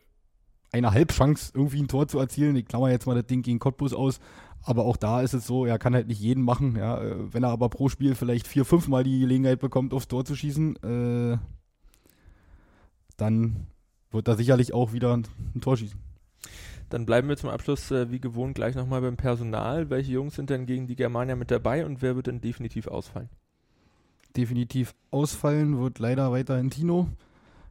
eine 0.71 0.91
Halbchance, 0.91 1.51
irgendwie 1.53 1.81
ein 1.81 1.87
Tor 1.87 2.07
zu 2.07 2.19
erzielen. 2.19 2.55
Ich 2.55 2.65
klammer 2.65 2.89
jetzt 2.91 3.07
mal 3.07 3.15
das 3.15 3.25
Ding 3.25 3.41
gegen 3.41 3.59
Cottbus 3.59 3.93
aus. 3.93 4.19
Aber 4.63 4.85
auch 4.85 4.97
da 4.97 5.21
ist 5.21 5.33
es 5.33 5.47
so, 5.47 5.65
er 5.65 5.79
kann 5.79 5.95
halt 5.95 6.07
nicht 6.07 6.19
jeden 6.19 6.43
machen. 6.43 6.75
Ja. 6.75 7.01
Äh, 7.01 7.33
wenn 7.33 7.43
er 7.43 7.49
aber 7.49 7.69
pro 7.69 7.89
Spiel 7.89 8.15
vielleicht 8.15 8.47
vier, 8.47 8.65
fünf 8.65 8.87
Mal 8.87 9.03
die 9.03 9.19
Gelegenheit 9.19 9.59
bekommt, 9.59 9.93
aufs 9.93 10.07
Tor 10.07 10.25
zu 10.25 10.35
schießen, 10.35 10.75
äh, 10.83 11.37
dann 13.15 13.67
wird 14.11 14.27
er 14.27 14.35
sicherlich 14.35 14.73
auch 14.73 14.93
wieder 14.93 15.15
ein, 15.15 15.27
ein 15.55 15.61
Tor 15.61 15.77
schießen. 15.77 15.99
Dann 16.89 17.05
bleiben 17.05 17.27
wir 17.27 17.35
zum 17.35 17.49
Abschluss 17.49 17.91
äh, 17.91 18.11
wie 18.11 18.19
gewohnt 18.19 18.55
gleich 18.55 18.75
nochmal 18.75 19.01
beim 19.01 19.17
Personal. 19.17 19.89
Welche 19.89 20.13
Jungs 20.13 20.35
sind 20.35 20.49
denn 20.49 20.65
gegen 20.65 20.87
die 20.87 20.95
Germania 20.95 21.35
mit 21.35 21.51
dabei 21.51 21.85
und 21.85 22.01
wer 22.01 22.15
wird 22.15 22.27
denn 22.27 22.39
definitiv 22.39 22.87
ausfallen? 22.87 23.29
Definitiv 24.37 24.95
ausfallen 25.11 25.79
wird 25.79 25.99
leider 25.99 26.31
weiterhin 26.31 26.69
Tino, 26.69 27.09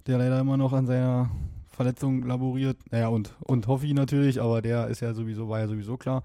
der 0.07 0.19
leider 0.19 0.41
immer 0.41 0.57
noch 0.57 0.73
an 0.73 0.87
seiner 0.87 1.31
Verletzung 1.69 2.25
laboriert. 2.25 2.77
Naja, 2.91 3.09
und, 3.09 3.35
und 3.41 3.67
Hoffi 3.69 3.95
natürlich, 3.95 4.41
aber 4.43 4.61
der 4.61 4.89
ist 4.89 5.01
ja 5.01 5.15
sowieso, 5.15 5.49
war 5.49 5.61
ja 5.61 5.69
sowieso 5.69 5.97
klar. 5.97 6.23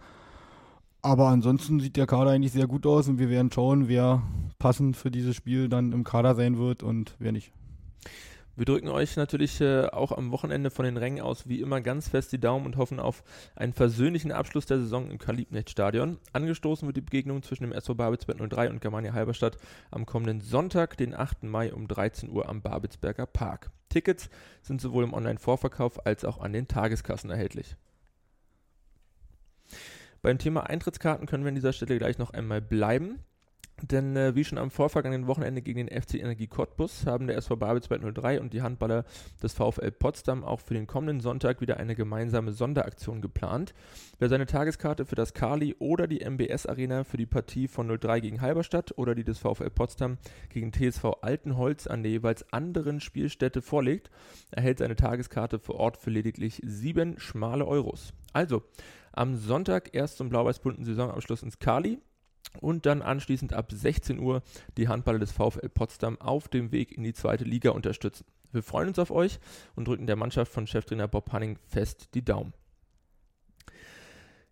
Aber 1.03 1.29
ansonsten 1.29 1.79
sieht 1.79 1.97
der 1.97 2.05
Kader 2.05 2.31
eigentlich 2.31 2.51
sehr 2.51 2.67
gut 2.67 2.85
aus 2.85 3.07
und 3.07 3.17
wir 3.17 3.29
werden 3.29 3.51
schauen, 3.51 3.87
wer 3.87 4.21
passend 4.59 4.95
für 4.95 5.09
dieses 5.09 5.35
Spiel 5.35 5.67
dann 5.67 5.93
im 5.93 6.03
Kader 6.03 6.35
sein 6.35 6.57
wird 6.57 6.83
und 6.83 7.15
wer 7.17 7.31
nicht. 7.31 7.51
Wir 8.55 8.65
drücken 8.65 8.89
euch 8.89 9.15
natürlich 9.15 9.61
äh, 9.61 9.87
auch 9.87 10.11
am 10.11 10.31
Wochenende 10.31 10.69
von 10.69 10.85
den 10.85 10.97
Rängen 10.97 11.21
aus 11.21 11.47
wie 11.47 11.61
immer 11.61 11.81
ganz 11.81 12.09
fest 12.09 12.31
die 12.33 12.39
Daumen 12.39 12.65
und 12.65 12.77
hoffen 12.77 12.99
auf 12.99 13.23
einen 13.55 13.73
versöhnlichen 13.73 14.31
Abschluss 14.31 14.67
der 14.67 14.77
Saison 14.77 15.09
im 15.09 15.17
Kalibnet-Stadion. 15.17 16.19
Angestoßen 16.33 16.85
wird 16.85 16.97
die 16.97 17.01
Begegnung 17.01 17.41
zwischen 17.41 17.63
dem 17.63 17.71
SV 17.71 17.95
Babelsberg 17.95 18.37
03 18.37 18.69
und 18.69 18.81
Germania 18.81 19.13
Halberstadt 19.13 19.57
am 19.89 20.05
kommenden 20.05 20.41
Sonntag, 20.41 20.97
den 20.97 21.15
8. 21.15 21.43
Mai 21.43 21.73
um 21.73 21.87
13 21.87 22.29
Uhr 22.29 22.47
am 22.47 22.61
Babelsberger 22.61 23.25
Park. 23.25 23.71
Tickets 23.89 24.29
sind 24.61 24.81
sowohl 24.81 25.05
im 25.05 25.13
Online-Vorverkauf 25.13 26.05
als 26.05 26.25
auch 26.25 26.39
an 26.39 26.53
den 26.53 26.67
Tageskassen 26.67 27.31
erhältlich. 27.31 27.77
Beim 30.23 30.37
Thema 30.37 30.69
Eintrittskarten 30.69 31.25
können 31.25 31.43
wir 31.43 31.49
an 31.49 31.55
dieser 31.55 31.73
Stelle 31.73 31.97
gleich 31.97 32.19
noch 32.19 32.31
einmal 32.31 32.61
bleiben. 32.61 33.23
Denn 33.81 34.15
äh, 34.15 34.35
wie 34.35 34.43
schon 34.43 34.57
am 34.57 34.69
vorvergangenen 34.69 35.27
Wochenende 35.27 35.61
gegen 35.61 35.87
den 35.87 36.01
FC 36.01 36.15
Energie 36.15 36.47
Cottbus 36.47 37.05
haben 37.05 37.27
der 37.27 37.37
SV 37.37 37.55
Babelsberg 37.55 38.01
03 38.13 38.39
und 38.39 38.53
die 38.53 38.61
Handballer 38.61 39.05
des 39.41 39.53
VfL 39.53 39.91
Potsdam 39.91 40.43
auch 40.43 40.59
für 40.59 40.75
den 40.75 40.87
kommenden 40.87 41.19
Sonntag 41.19 41.61
wieder 41.61 41.77
eine 41.77 41.95
gemeinsame 41.95 42.51
Sonderaktion 42.51 43.21
geplant. 43.21 43.73
Wer 44.19 44.29
seine 44.29 44.45
Tageskarte 44.45 45.05
für 45.05 45.15
das 45.15 45.33
Kali 45.33 45.75
oder 45.79 46.07
die 46.07 46.23
MBS 46.23 46.67
Arena 46.67 47.03
für 47.03 47.17
die 47.17 47.25
Partie 47.25 47.67
von 47.67 47.87
03 47.87 48.19
gegen 48.19 48.41
Halberstadt 48.41 48.97
oder 48.97 49.15
die 49.15 49.23
des 49.23 49.39
VfL 49.39 49.71
Potsdam 49.71 50.17
gegen 50.49 50.71
TSV 50.71 51.05
Altenholz 51.21 51.87
an 51.87 52.03
der 52.03 52.11
jeweils 52.11 52.51
anderen 52.53 52.99
Spielstätte 52.99 53.61
vorlegt, 53.61 54.11
erhält 54.51 54.77
seine 54.77 54.95
Tageskarte 54.95 55.57
vor 55.59 55.75
Ort 55.75 55.97
für 55.97 56.11
lediglich 56.11 56.61
sieben 56.63 57.19
schmale 57.19 57.65
Euros. 57.65 58.13
Also, 58.33 58.63
am 59.13 59.35
Sonntag 59.35 59.93
erst 59.93 60.17
zum 60.17 60.29
blau-weiß-bunten 60.29 60.85
Saisonabschluss 60.85 61.43
ins 61.43 61.59
Kali 61.59 61.99
und 62.59 62.85
dann 62.85 63.01
anschließend 63.01 63.53
ab 63.53 63.71
16 63.71 64.19
Uhr 64.19 64.41
die 64.77 64.87
Handballer 64.87 65.19
des 65.19 65.31
VfL 65.31 65.69
Potsdam 65.69 66.19
auf 66.19 66.47
dem 66.47 66.71
Weg 66.71 66.91
in 66.91 67.03
die 67.03 67.13
zweite 67.13 67.43
Liga 67.43 67.71
unterstützen. 67.71 68.25
Wir 68.51 68.63
freuen 68.63 68.89
uns 68.89 68.99
auf 68.99 69.11
euch 69.11 69.39
und 69.75 69.87
drücken 69.87 70.07
der 70.07 70.17
Mannschaft 70.17 70.51
von 70.51 70.67
Cheftrainer 70.67 71.07
Bob 71.07 71.31
Hanning 71.31 71.57
fest 71.67 72.09
die 72.13 72.25
Daumen. 72.25 72.53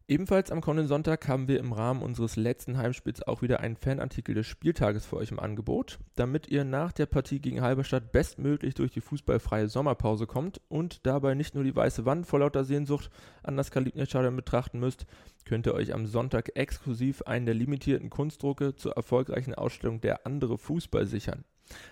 Ebenfalls 0.09 0.49
am 0.49 0.59
kommenden 0.59 0.87
Sonntag 0.87 1.27
haben 1.27 1.47
wir 1.47 1.59
im 1.59 1.71
Rahmen 1.71 2.01
unseres 2.01 2.35
letzten 2.35 2.79
Heimspiels 2.79 3.21
auch 3.21 3.43
wieder 3.43 3.59
einen 3.59 3.75
Fanartikel 3.75 4.33
des 4.33 4.47
Spieltages 4.47 5.05
für 5.05 5.17
euch 5.17 5.29
im 5.29 5.39
Angebot, 5.39 5.99
damit 6.15 6.47
ihr 6.47 6.63
nach 6.63 6.91
der 6.91 7.05
Partie 7.05 7.39
gegen 7.39 7.61
Halberstadt 7.61 8.11
bestmöglich 8.11 8.73
durch 8.73 8.89
die 8.89 9.01
fußballfreie 9.01 9.67
Sommerpause 9.67 10.25
kommt 10.25 10.61
und 10.67 11.05
dabei 11.05 11.35
nicht 11.35 11.53
nur 11.53 11.63
die 11.63 11.75
weiße 11.75 12.05
Wand 12.05 12.25
vor 12.25 12.39
lauter 12.39 12.63
Sehnsucht 12.63 13.11
an 13.43 13.55
das 13.55 13.69
Kalibnerstadion 13.69 14.35
betrachten 14.35 14.79
müsst, 14.79 15.05
könnt 15.45 15.67
ihr 15.67 15.75
euch 15.75 15.93
am 15.93 16.07
Sonntag 16.07 16.55
exklusiv 16.55 17.21
einen 17.27 17.45
der 17.45 17.53
limitierten 17.53 18.09
Kunstdrucke 18.09 18.75
zur 18.75 18.93
erfolgreichen 18.93 19.53
Ausstellung 19.53 20.01
der 20.01 20.25
andere 20.25 20.57
Fußball 20.57 21.05
sichern. 21.05 21.43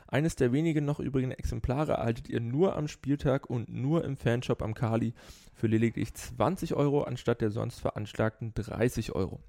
Eines 0.08 0.36
der 0.36 0.52
wenigen 0.52 0.86
noch 0.86 1.00
übrigen 1.00 1.32
Exemplare 1.32 1.94
erhaltet 1.94 2.30
ihr 2.30 2.40
nur 2.40 2.76
am 2.76 2.88
Spieltag 2.88 3.50
und 3.50 3.70
nur 3.70 4.04
im 4.04 4.18
Fanshop 4.18 4.62
am 4.62 4.74
Kali 4.74 5.14
für 5.54 5.68
lediglich 5.68 6.14
20 6.14 6.74
Euro 6.76 7.04
anstatt 7.04 7.42
der 7.42 7.52
sonst 7.52 7.80
veranschlagten 7.80 8.54
30 8.54 9.14
Euro. 9.14 9.40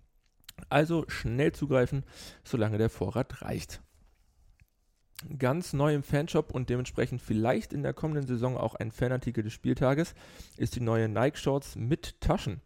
Also 0.69 1.05
schnell 1.09 1.53
zugreifen, 1.53 2.05
solange 2.45 2.79
der 2.79 2.91
Vorrat 2.91 3.43
reicht. 3.43 3.81
Ganz 5.37 5.73
neu 5.73 5.95
im 5.95 6.05
Fanshop 6.05 6.53
und 6.53 6.71
dementsprechend 6.71 7.21
vielleicht 7.21 7.73
in 7.73 7.83
der 7.83 7.93
kommenden 7.93 8.27
Saison 8.27 8.57
auch 8.57 8.77
ein 8.77 8.93
Fanartikel 8.93 9.43
des 9.43 9.53
Spieltages 9.53 10.15
ist 10.57 10.77
die 10.77 10.81
neue 10.81 11.09
Nike 11.09 11.39
Shorts 11.39 11.75
mit 11.75 12.21
Taschen. 12.21 12.61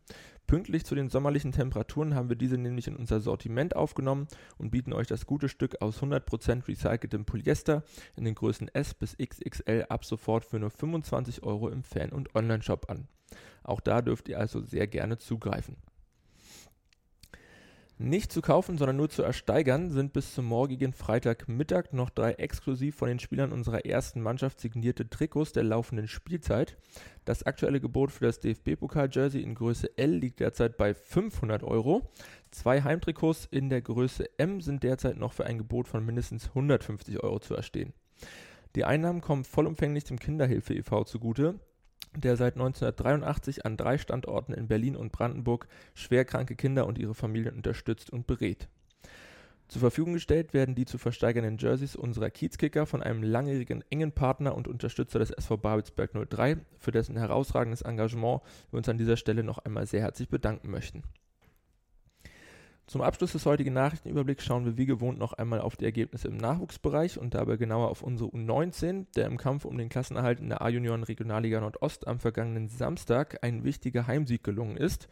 Pünktlich 0.53 0.85
zu 0.85 0.95
den 0.95 1.09
sommerlichen 1.09 1.51
Temperaturen 1.51 2.15
haben 2.15 2.29
wir 2.29 2.37
diese 2.37 2.59
nämlich 2.59 2.87
in 2.87 2.95
unser 2.95 3.21
Sortiment 3.21 3.75
aufgenommen 3.75 4.29
und 4.59 4.71
bieten 4.71 4.93
euch 4.93 5.07
das 5.07 5.25
gute 5.25 5.49
Stück 5.49 5.81
aus 5.81 6.03
100% 6.03 6.69
recyceltem 6.69 7.25
Polyester 7.25 7.85
in 8.17 8.27
den 8.27 8.35
Größen 8.35 8.69
S 8.75 8.93
bis 8.93 9.17
XXL 9.17 9.87
ab 9.89 10.05
sofort 10.05 10.45
für 10.45 10.59
nur 10.59 10.69
25 10.69 11.43
Euro 11.43 11.71
im 11.71 11.83
Fan- 11.83 12.13
und 12.13 12.35
Online-Shop 12.35 12.91
an. 12.91 13.09
Auch 13.63 13.81
da 13.81 14.03
dürft 14.03 14.29
ihr 14.29 14.39
also 14.39 14.61
sehr 14.61 14.87
gerne 14.87 15.17
zugreifen. 15.17 15.79
Nicht 18.03 18.33
zu 18.33 18.41
kaufen, 18.41 18.79
sondern 18.79 18.97
nur 18.97 19.11
zu 19.11 19.23
ersteigern 19.23 19.89
sind 19.89 20.13
bis 20.13 20.35
zum 20.35 20.47
morgigen 20.47 20.93
Freitagmittag 20.93 21.93
noch 21.93 22.11
drei 22.11 22.33
exklusiv 22.33 22.97
von 22.97 23.07
den 23.07 23.21
Spielern 23.21 23.53
unserer 23.53 23.87
ersten 23.87 24.21
Mannschaft 24.21 24.59
signierte 24.59 25.09
Trikots 25.09 25.53
der 25.53 25.63
laufenden 25.63 26.09
Spielzeit. 26.09 26.77
Das 27.25 27.45
aktuelle 27.45 27.81
Gebot 27.81 28.11
für 28.11 28.25
das 28.25 28.41
DFB-Pokal-Jersey 28.41 29.41
in 29.41 29.55
Größe 29.55 29.97
L 29.97 30.17
liegt 30.17 30.41
derzeit 30.41 30.77
bei 30.77 30.95
500 30.95 31.63
Euro. 31.63 32.11
Zwei 32.51 32.83
Heimtrikots 32.83 33.47
in 33.53 33.71
der 33.71 33.83
Größe 33.83 34.29
M 34.37 34.61
sind 34.61 34.83
derzeit 34.83 35.17
noch 35.17 35.33
für 35.33 35.47
ein 35.47 35.59
Gebot 35.59 35.87
von 35.87 36.05
mindestens 36.05 36.49
150 36.49 37.23
Euro 37.23 37.39
zu 37.39 37.55
erstehen. 37.55 37.93
Die 38.75 38.85
Einnahmen 38.85 39.21
kommen 39.21 39.45
vollumfänglich 39.45 40.03
dem 40.03 40.19
Kinderhilfe 40.19 40.75
e.V. 40.75 41.05
zugute 41.05 41.61
der 42.17 42.37
seit 42.37 42.55
1983 42.55 43.65
an 43.65 43.77
drei 43.77 43.99
Standorten 43.99 44.53
in 44.53 44.69
Berlin 44.69 44.97
und 44.97 45.13
Brandenburg 45.13 45.67
schwerkranke 45.95 46.57
Kinder 46.57 46.87
und 46.87 46.99
ihre 46.99 47.15
Familien 47.15 47.57
unterstützt 47.57 48.11
und 48.11 48.27
berät. 48.27 48.69
Zur 49.69 49.81
Verfügung 49.81 50.13
gestellt 50.13 50.53
werden 50.53 50.75
die 50.75 50.85
zu 50.85 50.99
versteigernden 50.99 51.57
Jerseys 51.57 51.97
unserer 51.97 52.29
Kiezkicker 52.29 52.85
von 52.85 53.03
einem 53.03 53.23
langjährigen 53.23 53.83
engen 53.89 54.13
Partner 54.13 54.55
und 54.55 54.69
Unterstützer 54.69 55.19
des 55.19 55.31
SV 55.31 55.57
Babelsberg 55.57 56.11
03, 56.29 56.59
für 56.79 56.91
dessen 56.91 57.17
herausragendes 57.17 57.81
Engagement 57.81 58.43
wir 58.71 58.77
uns 58.77 58.89
an 58.91 58.99
dieser 58.99 59.17
Stelle 59.17 59.43
noch 59.43 59.59
einmal 59.59 59.87
sehr 59.87 60.03
herzlich 60.03 60.29
bedanken 60.29 60.71
möchten. 60.71 61.05
Zum 62.93 63.01
Abschluss 63.01 63.33
des 63.33 63.47
heutigen 63.47 63.73
Nachrichtenüberblicks 63.73 64.45
schauen 64.45 64.67
wir 64.67 64.77
wie 64.77 64.85
gewohnt 64.85 65.19
noch 65.19 65.33
einmal 65.33 65.63
auf 65.63 65.77
die 65.77 65.87
Ergebnisse 65.87 66.29
im 66.29 66.37
Nachwuchsbereich 66.37 67.19
und 67.19 67.33
dabei 67.33 67.57
genauer 67.57 67.89
auf 67.89 68.03
unsere 68.03 68.29
U19, 68.29 69.07
der 69.17 69.29
im 69.29 69.39
Kampf 69.39 69.65
um 69.65 69.79
den 69.79 69.89
Klassenerhalt 69.89 70.41
in 70.41 70.51
der 70.51 70.61
A-Junioren 70.61 71.03
Regionalliga 71.03 71.59
Nordost 71.59 72.07
am 72.07 72.21
vergangenen 72.21 72.69
Samstag 72.69 73.39
ein 73.41 73.65
wichtiger 73.65 74.07
Heimsieg 74.07 74.45
gelungen 74.45 74.77
ist. 74.77 75.09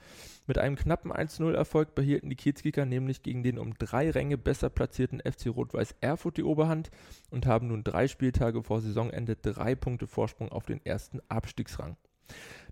Mit 0.46 0.58
einem 0.58 0.76
knappen 0.76 1.10
1-0-Erfolg 1.10 1.94
behielten 1.94 2.28
die 2.28 2.36
Kiezkicker 2.36 2.84
nämlich 2.84 3.22
gegen 3.22 3.42
den 3.42 3.58
um 3.58 3.72
drei 3.78 4.10
Ränge 4.10 4.36
besser 4.36 4.68
platzierten 4.68 5.20
FC 5.20 5.46
Rot-Weiß 5.46 5.94
Erfurt 6.02 6.36
die 6.36 6.44
Oberhand 6.44 6.90
und 7.30 7.46
haben 7.46 7.68
nun 7.68 7.82
drei 7.82 8.08
Spieltage 8.08 8.62
vor 8.62 8.82
Saisonende 8.82 9.36
drei 9.36 9.74
Punkte 9.74 10.06
Vorsprung 10.06 10.52
auf 10.52 10.66
den 10.66 10.84
ersten 10.84 11.22
Abstiegsrang. 11.30 11.96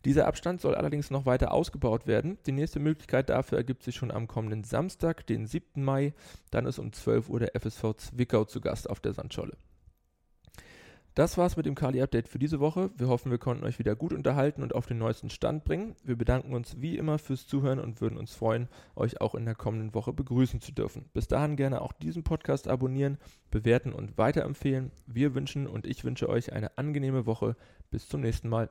Dieser 0.05 0.27
Abstand 0.27 0.61
soll 0.61 0.75
allerdings 0.75 1.11
noch 1.11 1.27
weiter 1.27 1.53
ausgebaut 1.53 2.07
werden. 2.07 2.38
Die 2.47 2.53
nächste 2.53 2.81
Möglichkeit 2.81 3.29
dafür 3.29 3.59
ergibt 3.59 3.83
sich 3.83 3.97
schon 3.97 4.11
am 4.11 4.29
kommenden 4.29 4.65
Samstag, 4.65 5.27
den 5.27 5.47
7. 5.47 5.85
Mai. 5.85 6.15
Dann 6.50 6.67
ist 6.67 6.79
um 6.79 6.93
12 6.93 7.29
Uhr 7.29 7.41
der 7.41 7.55
FSV 7.55 7.95
Zwickau 7.97 8.45
zu 8.45 8.61
Gast 8.61 8.88
auf 8.88 9.00
der 9.00 9.12
Sandscholle. 9.12 9.57
Das 11.19 11.37
war's 11.37 11.57
mit 11.57 11.67
dem 11.67 11.75
Kali-Update 11.75 12.29
für 12.29 12.38
diese 12.38 12.61
Woche. 12.61 12.91
Wir 12.97 13.09
hoffen, 13.09 13.33
wir 13.33 13.38
konnten 13.38 13.65
euch 13.65 13.81
wieder 13.81 13.97
gut 13.97 14.12
unterhalten 14.12 14.62
und 14.62 14.73
auf 14.73 14.87
den 14.87 14.99
neuesten 14.99 15.31
Stand 15.31 15.65
bringen. 15.65 15.97
Wir 16.05 16.15
bedanken 16.15 16.55
uns 16.55 16.81
wie 16.81 16.97
immer 16.97 17.19
fürs 17.19 17.49
Zuhören 17.49 17.81
und 17.81 18.00
würden 18.00 18.17
uns 18.17 18.35
freuen, 18.35 18.69
euch 18.95 19.21
auch 19.21 19.35
in 19.35 19.45
der 19.45 19.57
kommenden 19.57 19.95
Woche 19.95 20.12
begrüßen 20.12 20.61
zu 20.61 20.71
dürfen. 20.71 21.07
Bis 21.15 21.27
dahin 21.27 21.57
gerne 21.57 21.83
auch 21.83 21.93
diesen 21.93 22.23
Podcast 22.23 22.69
abonnieren, 22.69 23.19
bewerten 23.50 23.93
und 23.93 24.17
weiterempfehlen. 24.17 24.93
Wir 25.09 25.35
wünschen 25.35 25.67
und 25.67 25.87
ich 25.87 26.05
wünsche 26.05 26.29
euch 26.29 26.53
eine 26.53 26.79
angenehme 26.79 27.27
Woche. 27.27 27.57
Bis 27.91 28.09
zum 28.09 28.21
nächsten 28.21 28.49
Mal. 28.49 28.71